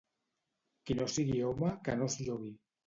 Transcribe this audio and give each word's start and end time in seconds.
Qui 0.87 0.97
no 1.03 1.07
sigui 1.19 1.39
home 1.51 1.73
que 1.87 2.01
no 2.03 2.11
es 2.15 2.21
llogui. 2.27 2.55